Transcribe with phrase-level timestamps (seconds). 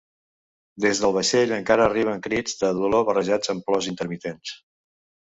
[0.85, 4.57] Des del vaixell encara arriben crits de dolor barrejats amb plors intermitents.